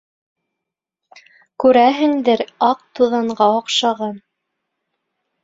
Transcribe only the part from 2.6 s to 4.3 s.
аҡ туҙанға оҡшаған?